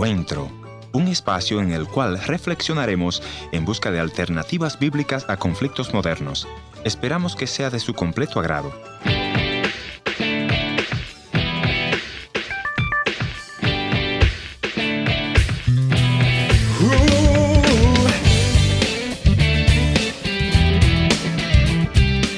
[0.00, 0.50] Encuentro,
[0.92, 6.48] un espacio en el cual reflexionaremos en busca de alternativas bíblicas a conflictos modernos.
[6.84, 8.72] Esperamos que sea de su completo agrado.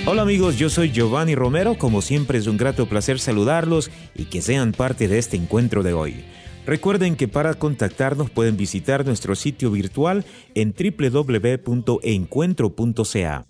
[0.05, 4.43] Hola amigos, yo soy Giovanni Romero, como siempre es un grato placer saludarlos y que
[4.43, 6.25] sean parte de este encuentro de hoy.
[6.65, 13.47] Recuerden que para contactarnos pueden visitar nuestro sitio virtual en www.encuentro.ca.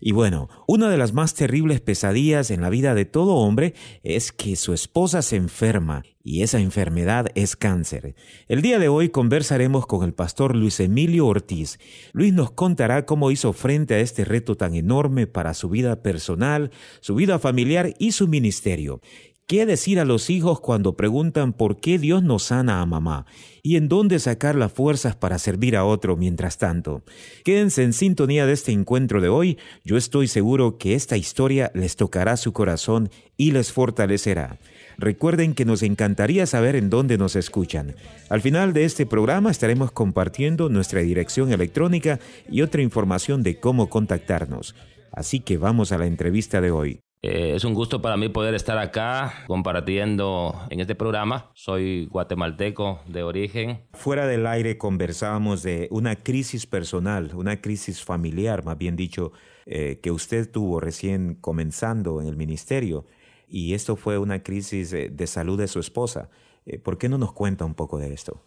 [0.00, 4.32] Y bueno, una de las más terribles pesadillas en la vida de todo hombre es
[4.32, 8.14] que su esposa se enferma y esa enfermedad es cáncer.
[8.48, 11.78] El día de hoy conversaremos con el pastor Luis Emilio Ortiz.
[12.12, 16.70] Luis nos contará cómo hizo frente a este reto tan enorme para su vida personal,
[17.00, 19.00] su vida familiar y su ministerio.
[19.48, 23.26] ¿Qué decir a los hijos cuando preguntan por qué Dios nos sana a mamá?
[23.62, 27.04] ¿Y en dónde sacar las fuerzas para servir a otro mientras tanto?
[27.44, 29.56] Quédense en sintonía de este encuentro de hoy.
[29.84, 34.58] Yo estoy seguro que esta historia les tocará su corazón y les fortalecerá.
[34.98, 37.94] Recuerden que nos encantaría saber en dónde nos escuchan.
[38.28, 42.18] Al final de este programa estaremos compartiendo nuestra dirección electrónica
[42.50, 44.74] y otra información de cómo contactarnos.
[45.12, 47.05] Así que vamos a la entrevista de hoy.
[47.22, 51.50] Eh, es un gusto para mí poder estar acá compartiendo en este programa.
[51.54, 53.80] Soy guatemalteco de origen.
[53.94, 59.32] Fuera del aire conversábamos de una crisis personal, una crisis familiar, más bien dicho,
[59.64, 63.06] eh, que usted tuvo recién comenzando en el ministerio.
[63.48, 66.30] Y esto fue una crisis de salud de su esposa.
[66.66, 68.42] Eh, ¿Por qué no nos cuenta un poco de esto?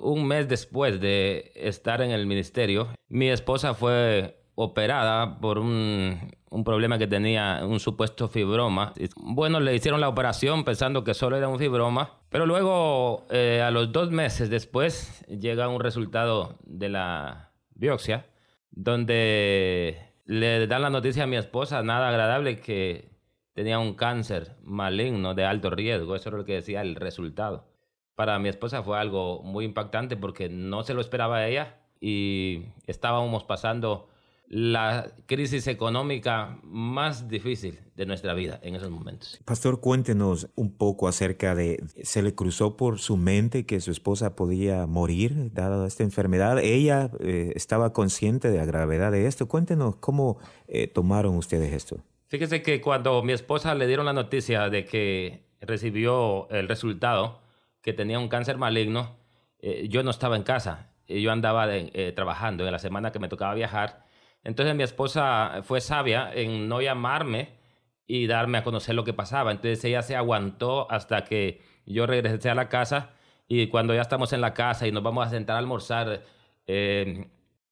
[0.00, 6.98] un mes después de estar en el ministerio, mi esposa fue operada por un, problema
[6.98, 8.92] que tenía, un supuesto fibroma.
[9.16, 13.70] Bueno, le hicieron la operación pensando que solo era un fibroma, pero luego eh, a
[13.70, 18.26] los dos meses después llega un resultado de la biopsia
[18.70, 23.08] donde le dan la noticia a mi esposa, nada agradable, que
[23.54, 26.14] tenía un cáncer maligno de alto riesgo.
[26.14, 27.66] Eso es lo que decía el resultado.
[28.14, 33.44] Para mi esposa fue algo muy impactante porque no se lo esperaba ella y estábamos
[33.44, 34.09] pasando
[34.50, 39.38] la crisis económica más difícil de nuestra vida en esos momentos.
[39.44, 44.34] Pastor, cuéntenos un poco acerca de, ¿se le cruzó por su mente que su esposa
[44.34, 46.58] podía morir dada esta enfermedad?
[46.58, 49.46] ¿Ella eh, estaba consciente de la gravedad de esto?
[49.46, 51.98] Cuéntenos cómo eh, tomaron ustedes esto.
[52.26, 57.40] Fíjese que cuando mi esposa le dieron la noticia de que recibió el resultado,
[57.82, 59.14] que tenía un cáncer maligno,
[59.60, 61.68] eh, yo no estaba en casa, yo andaba
[62.14, 64.09] trabajando en la semana que me tocaba viajar
[64.44, 67.58] entonces mi esposa fue sabia en no llamarme
[68.06, 69.52] y darme a conocer lo que pasaba.
[69.52, 73.10] Entonces ella se aguantó hasta que yo regresé a la casa
[73.46, 76.24] y cuando ya estamos en la casa y nos vamos a sentar a almorzar
[76.66, 77.28] eh,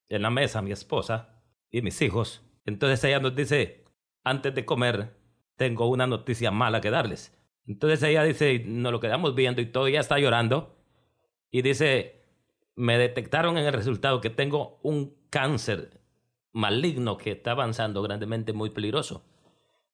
[0.08, 1.40] en la mesa, mi esposa
[1.70, 3.84] y mis hijos, entonces ella nos dice,
[4.24, 5.16] antes de comer,
[5.56, 7.36] tengo una noticia mala que darles.
[7.66, 10.76] Entonces ella dice, nos lo quedamos viendo y todo, ella está llorando
[11.50, 12.22] y dice,
[12.74, 15.98] me detectaron en el resultado que tengo un cáncer
[16.53, 19.25] maligno que está avanzando grandemente, muy peligroso.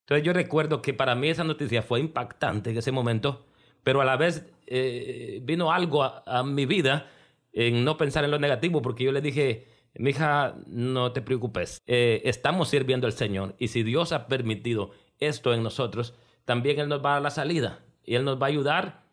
[0.00, 3.46] Entonces yo recuerdo que para mí esa noticia fue impactante en ese momento,
[3.82, 7.08] pero a la vez eh, vino algo a, mi vida
[7.52, 11.82] en no pensar en lo negativo, porque yo le dije, mi hija, no te preocupes,
[11.86, 14.90] eh, estamos sirviendo al Señor y si Dios ha permitido
[15.20, 18.46] esto en nosotros, también Él nos va a dar la salida y Él nos va
[18.46, 19.04] a ayudar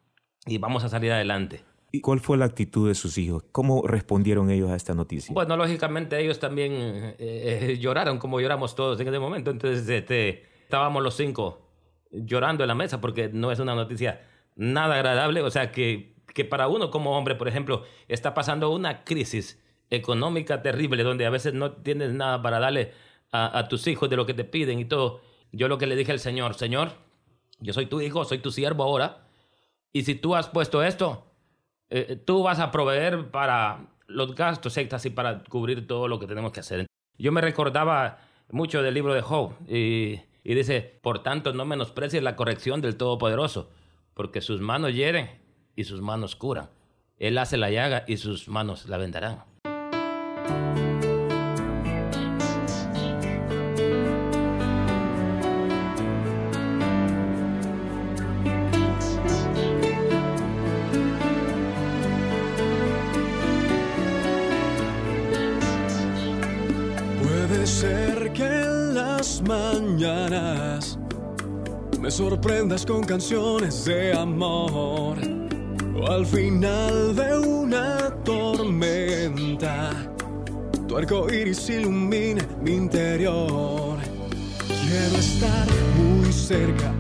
[0.45, 1.63] y vamos a salir adelante.
[1.93, 3.43] ¿Y cuál fue la actitud de sus hijos?
[3.51, 5.33] ¿Cómo respondieron ellos a esta noticia?
[5.33, 9.51] Bueno, lógicamente ellos también eh, eh, lloraron como lloramos todos en ese momento.
[9.51, 11.67] Entonces este, estábamos los cinco
[12.11, 14.21] llorando en la mesa porque no es una noticia
[14.55, 15.41] nada agradable.
[15.41, 20.61] O sea, que, que para uno como hombre, por ejemplo, está pasando una crisis económica
[20.61, 22.93] terrible donde a veces no tienes nada para darle
[23.33, 25.19] a, a tus hijos de lo que te piden y todo.
[25.51, 26.93] Yo lo que le dije al Señor, Señor,
[27.59, 29.27] yo soy tu hijo, soy tu siervo ahora.
[29.91, 31.30] Y si tú has puesto esto,
[31.91, 36.27] eh, tú vas a proveer para los gastos extras y para cubrir todo lo que
[36.27, 36.87] tenemos que hacer.
[37.17, 42.23] Yo me recordaba mucho del libro de Job y, y dice, por tanto no menosprecies
[42.23, 43.69] la corrección del Todopoderoso,
[44.13, 45.29] porque sus manos hieren
[45.75, 46.69] y sus manos curan.
[47.17, 49.43] Él hace la llaga y sus manos la vendarán.
[72.01, 75.17] Me sorprendas con canciones de amor.
[75.95, 79.91] o al final de una tormenta,
[80.87, 83.99] tu arco iris ilumina mi interior.
[84.67, 86.91] Quiero estar muy cerca.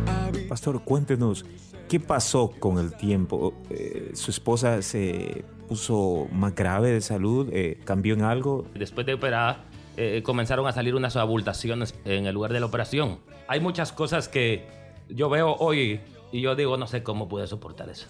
[0.47, 1.45] Pastor, cuéntenos,
[1.89, 3.55] ¿qué pasó con el tiempo?
[3.71, 7.49] Eh, ¿Su esposa se puso más grave de salud?
[7.51, 8.67] Eh, ¿Cambió en algo?
[8.75, 9.63] Después de operar,
[9.97, 13.17] eh, comenzaron a salir unas abultaciones en el lugar de la operación.
[13.47, 14.80] Hay muchas cosas que
[15.13, 15.99] yo veo hoy
[16.31, 18.07] y yo digo, no sé cómo pude soportar eso.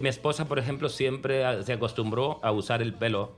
[0.00, 3.32] Mi esposa, por ejemplo, siempre se acostumbró a usar el pelo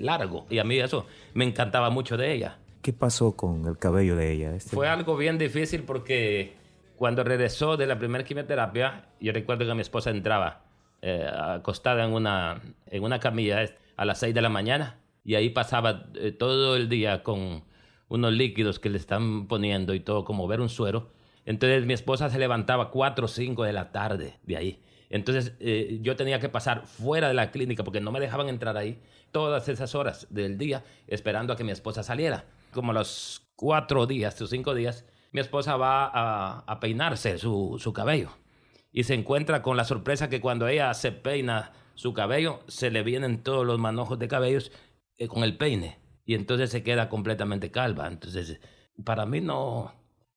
[0.00, 2.58] largo y a mí eso me encantaba mucho de ella.
[2.82, 4.54] ¿Qué pasó con el cabello de ella?
[4.54, 6.54] Este Fue algo bien difícil porque
[6.96, 10.62] cuando regresó de la primera quimioterapia, yo recuerdo que mi esposa entraba
[11.00, 15.50] eh, acostada en una, en una camilla a las 6 de la mañana y ahí
[15.50, 17.64] pasaba eh, todo el día con
[18.08, 21.10] unos líquidos que le están poniendo y todo, como ver un suero.
[21.44, 24.82] Entonces mi esposa se levantaba 4 o 5 de la tarde de ahí.
[25.10, 28.76] Entonces eh, yo tenía que pasar fuera de la clínica porque no me dejaban entrar
[28.76, 32.46] ahí todas esas horas del día esperando a que mi esposa saliera.
[32.72, 36.06] Como los cuatro días o cinco días, mi esposa va
[36.66, 38.30] a, peinarse su, cabello
[38.90, 43.02] y se encuentra con la sorpresa que cuando ella se peina su cabello, se le
[43.02, 44.72] vienen todos los manojos de cabellos
[45.18, 48.08] eh, con el peine y entonces se queda completamente calva.
[48.08, 48.60] Entonces,
[49.04, 49.92] para mí no,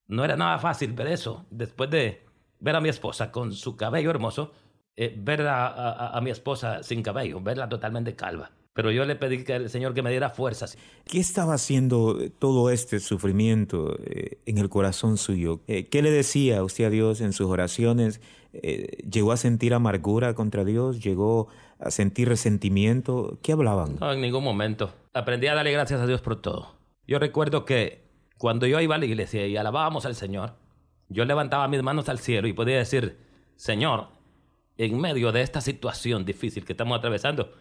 [0.08, 1.46] no era nada fácil ver eso.
[1.50, 2.24] Después de
[2.60, 4.52] ver a mi esposa con su cabello hermoso,
[4.96, 8.52] eh, ver a mi esposa sin cabello, verla totalmente calva.
[8.76, 10.78] Pero yo le pedí al Señor que me diera fuerzas.
[11.06, 15.62] ¿Qué estaba haciendo todo este sufrimiento eh, en el corazón suyo?
[15.68, 18.20] Eh, ¿Qué le decía usted a Dios en sus oraciones?
[18.52, 21.02] Eh, ¿Llegó a sentir amargura contra Dios?
[21.02, 21.48] ¿Llegó
[21.80, 23.40] a sentir resentimiento?
[23.42, 23.96] ¿Qué hablaban?
[24.02, 24.94] No, en ningún momento.
[25.14, 26.76] Aprendí a darle gracias a Dios por todo.
[27.08, 28.05] Yo recuerdo que
[28.38, 30.56] cuando yo iba a la iglesia y alabábamos al Señor,
[31.10, 33.18] yo levantaba mis manos al cielo y podía decir,
[33.56, 34.08] Señor,
[34.78, 37.52] en medio de esta situación difícil que estamos atravesando,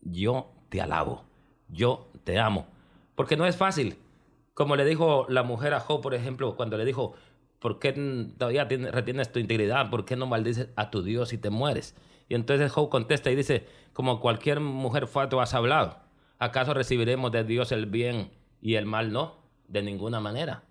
[0.00, 1.24] yo te alabo,
[1.68, 2.66] yo te amo.
[3.14, 3.98] Porque no es fácil.
[4.54, 7.14] Como le dijo la mujer a Job, por ejemplo, cuando le dijo,
[7.58, 7.92] ¿por qué
[8.38, 9.90] todavía retienes tu integridad?
[9.90, 11.96] ¿Por qué no maldices a tu Dios y te mueres?
[12.28, 15.98] Y entonces Job contesta y dice, como cualquier mujer tú has hablado.
[16.38, 18.30] ¿Acaso recibiremos de Dios el bien
[18.60, 19.43] y el mal no?
[19.68, 20.64] De ninguna manera.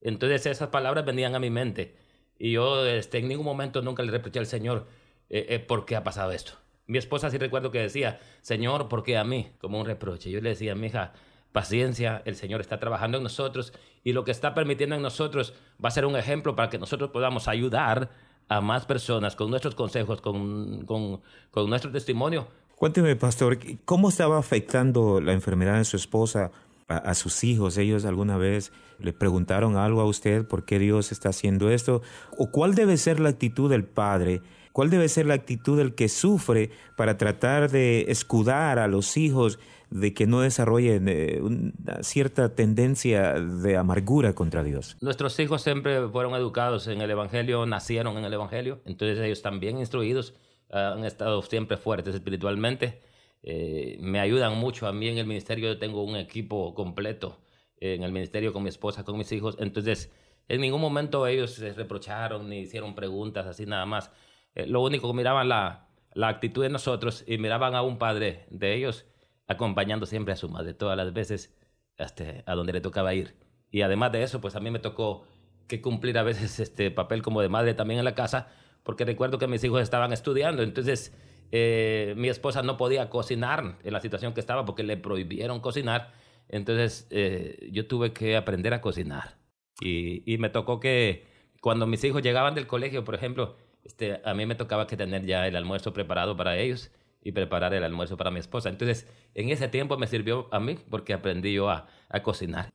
[0.00, 1.96] Entonces esas palabras venían a mi mente.
[2.38, 4.86] Y yo este, en ningún momento nunca le reproché al Señor
[5.30, 6.52] eh, eh, por qué ha pasado esto.
[6.86, 9.50] Mi esposa sí recuerdo que decía, Señor, ¿por qué a mí?
[9.60, 10.30] Como un reproche.
[10.30, 11.12] Yo le decía, mi hija,
[11.52, 13.72] paciencia, el Señor está trabajando en nosotros
[14.04, 17.10] y lo que está permitiendo en nosotros va a ser un ejemplo para que nosotros
[17.10, 18.10] podamos ayudar
[18.48, 22.46] a más personas con nuestros consejos, con, con, con nuestro testimonio.
[22.76, 26.52] Cuénteme, pastor, ¿cómo estaba afectando la enfermedad de su esposa
[26.88, 27.76] a, sus hijos?
[27.78, 32.02] ¿Ellos alguna vez le preguntaron algo a usted por qué Dios está haciendo esto?
[32.36, 34.42] ¿O cuál debe ser la actitud del padre
[34.76, 36.68] ¿Cuál debe ser la actitud del que sufre
[36.98, 43.40] para tratar de escudar a los hijos de que no desarrollen eh, una cierta tendencia
[43.40, 44.98] de amargura contra Dios?
[45.00, 49.78] Nuestros hijos siempre fueron educados en el Evangelio, nacieron en el Evangelio, entonces ellos bien
[49.78, 50.34] instruidos,
[50.70, 53.00] ah, han estado siempre fuertes espiritualmente.
[53.48, 57.40] Eh, me ayudan mucho a mí en el ministerio, yo tengo un equipo completo
[57.76, 60.12] en el ministerio con mi esposa, con mis hijos, entonces
[60.48, 64.10] en ningún momento ellos se reprocharon ni hicieron preguntas así nada más.
[64.56, 68.46] Eh, lo único que miraban la, la actitud de nosotros y miraban a un padre
[68.50, 69.06] de ellos
[69.46, 71.56] acompañando siempre a su madre todas las veces
[71.98, 73.36] hasta a donde le tocaba ir.
[73.70, 75.24] Y además de eso, pues a mí me tocó
[75.68, 78.48] que cumplir a veces este papel como de madre también en la casa,
[78.82, 81.12] porque recuerdo que mis hijos estaban estudiando, entonces
[81.52, 86.12] eh, mi esposa no podía cocinar en la situación que estaba porque le prohibieron cocinar,
[86.48, 89.36] entonces eh, yo tuve que aprender a cocinar.
[89.80, 91.26] Y, y me tocó que
[91.60, 95.24] cuando mis hijos llegaban del colegio, por ejemplo, este, a mí me tocaba que tener
[95.24, 96.90] ya el almuerzo preparado para ellos
[97.22, 98.68] y preparar el almuerzo para mi esposa.
[98.68, 102.70] Entonces, en ese tiempo me sirvió a mí porque aprendí yo a, a cocinar.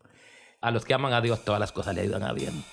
[0.61, 2.63] A los que aman a Dios, todas las cosas le ayudan a bien.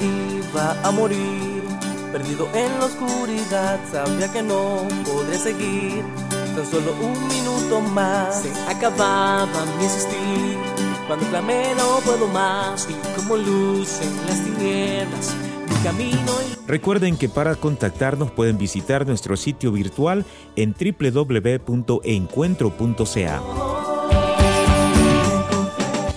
[0.00, 1.62] Iba a morir.
[2.12, 6.04] Perdido en la oscuridad, sabía que no podré seguir.
[6.54, 10.58] Tan solo un minuto más, se acababa mi existir.
[11.06, 15.34] Cuando clamé no puedo más, y como luz en las tinieblas.
[15.68, 16.32] Mi camino
[16.66, 20.24] Recuerden que para contactarnos pueden visitar nuestro sitio virtual
[20.56, 23.71] en www.encuentro.ca.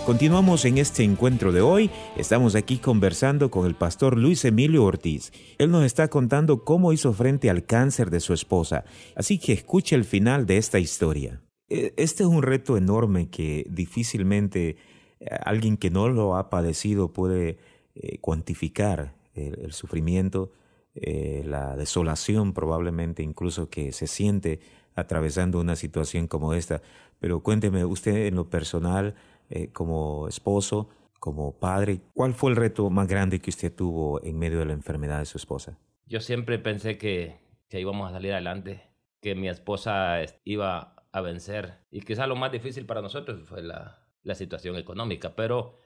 [0.05, 1.89] Continuamos en este encuentro de hoy.
[2.15, 5.31] Estamos aquí conversando con el pastor Luis Emilio Ortiz.
[5.57, 8.85] Él nos está contando cómo hizo frente al cáncer de su esposa.
[9.15, 11.41] Así que escuche el final de esta historia.
[11.69, 14.77] E, este es un reto enorme que difícilmente
[15.19, 17.57] eh, alguien que no lo ha padecido puede
[17.95, 20.51] eh, cuantificar el, sufrimiento,
[20.93, 24.59] eh, la desolación probablemente incluso que se siente
[24.93, 26.83] atravesando una situación como esta.
[27.19, 29.15] Pero cuénteme usted en lo personal,
[29.49, 34.37] eh, como esposo, como padre, ¿cuál fue el reto más grande que usted tuvo en
[34.37, 35.77] medio de la enfermedad de su esposa?
[36.05, 41.79] Yo siempre pensé que, que íbamos a salir adelante, que mi esposa iba a vencer.
[41.89, 45.79] Y quizá lo más difícil para nosotros fue la, la situación económica, pero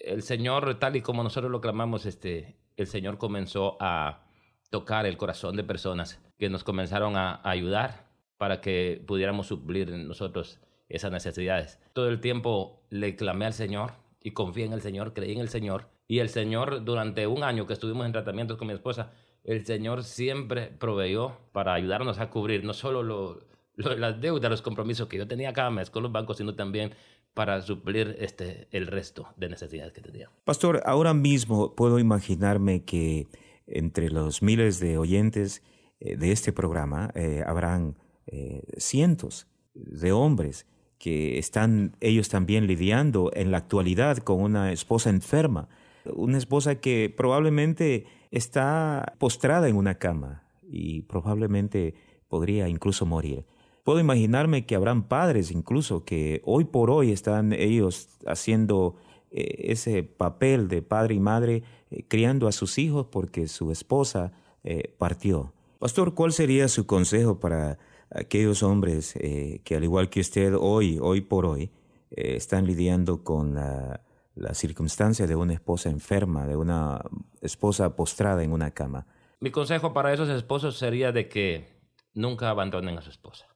[0.00, 4.26] el Señor, tal y como nosotros lo clamamos, este, el Señor comenzó a
[4.70, 10.60] tocar el corazón de personas que nos comenzaron a, ayudar para que pudiéramos suplir nosotros
[10.88, 11.78] esas necesidades.
[11.92, 15.48] Todo el tiempo le clamé al Señor y confié en el Señor, creí en el
[15.48, 15.88] Señor.
[16.06, 19.12] Y el Señor, durante un año que estuvimos en tratamientos con mi esposa,
[19.44, 23.40] el Señor siempre proveyó para ayudarnos a cubrir no solo lo,
[23.76, 26.94] las deudas, los compromisos que yo tenía cada mes con los bancos, sino también
[27.34, 30.30] para suplir este, el resto de necesidades que tenía.
[30.44, 33.26] Pastor, ahora mismo puedo imaginarme que
[33.66, 35.62] entre los miles de oyentes
[36.00, 40.66] eh, de este programa eh, habrán eh, cientos de hombres
[40.98, 45.68] que están ellos también lidiando en la actualidad con una esposa enferma,
[46.06, 51.94] una esposa que probablemente está postrada en una cama y probablemente
[52.28, 53.44] podría incluso morir.
[53.84, 58.96] Puedo imaginarme que habrán padres incluso que hoy por hoy están ellos haciendo
[59.30, 64.32] eh, ese papel de padre y madre, eh, criando a sus hijos porque su esposa
[64.62, 65.52] eh, partió.
[65.78, 67.78] Pastor, ¿cuál sería su consejo para
[68.14, 71.70] aquellos hombres que al igual que usted hoy, hoy por hoy,
[72.10, 74.00] están lidiando con la,
[74.34, 77.00] la circunstancia de una esposa enferma, de una
[77.40, 79.06] esposa postrada en una cama?
[79.40, 81.68] Mi consejo para esos esposos sería de que
[82.14, 83.46] nunca abandonen a su esposa.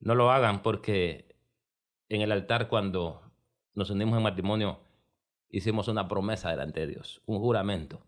[0.00, 1.36] No lo hagan porque
[2.08, 3.22] en el altar cuando
[3.74, 4.80] nos unimos en matrimonio
[5.48, 8.04] hicimos una promesa delante de Dios, un juramento,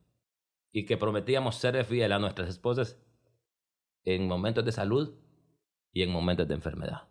[0.72, 2.98] y que prometíamos ser fiel a nuestras esposas
[4.04, 5.14] en momentos de salud
[5.92, 7.08] y en momentos de enfermedad,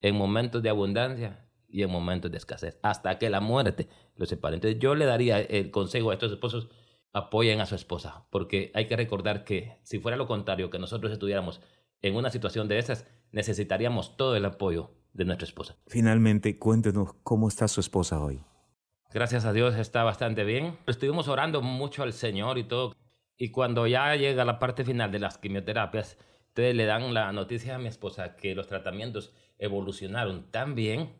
[0.00, 4.56] en momentos de abundancia y en momentos de escasez, hasta que la muerte los separe.
[4.56, 6.68] Entonces yo le daría el consejo a estos esposos,
[7.12, 11.12] apoyen a su esposa, porque hay que recordar que si fuera lo contrario, que nosotros
[11.12, 11.60] estuviéramos
[12.02, 15.76] en una situación de esas, necesitaríamos todo el apoyo de nuestra esposa.
[15.86, 18.42] Finalmente, cuéntenos cómo está su esposa hoy.
[19.12, 20.76] Gracias a Dios está bastante bien.
[20.86, 22.94] Estuvimos orando mucho al Señor y todo.
[23.36, 26.18] Y cuando ya llega la parte final de las quimioterapias,
[26.54, 31.12] entonces le dan la noticia a mi esposa que los tratamientos evolucionaron tan bien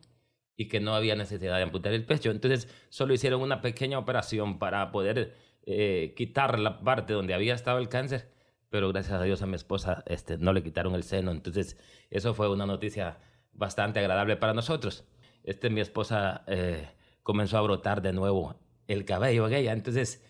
[0.55, 2.31] y que no había necesidad de amputar el pecho.
[2.31, 7.79] Entonces solo hicieron una pequeña operación para poder eh, quitar la parte donde había estado
[7.79, 8.33] el cáncer
[8.75, 11.31] pero gracias a Dios a mi esposa este, no le quitaron el seno.
[11.31, 11.77] Entonces,
[12.09, 13.19] eso fue una noticia
[13.53, 15.05] bastante agradable para nosotros.
[15.45, 16.89] Este, mi esposa eh,
[17.23, 19.71] comenzó a brotar de nuevo el cabello en ella.
[19.71, 20.25] Entonces,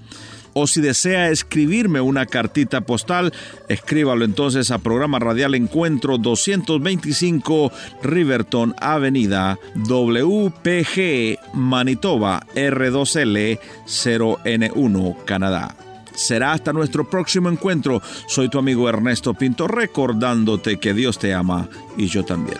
[0.58, 3.30] O si desea escribirme una cartita postal,
[3.68, 7.70] escríbalo entonces a programa radial Encuentro 225
[8.02, 15.76] Riverton Avenida WPG Manitoba R2L 0N1 Canadá.
[16.14, 18.00] Será hasta nuestro próximo encuentro.
[18.26, 22.56] Soy tu amigo Ernesto Pinto recordándote que Dios te ama y yo también.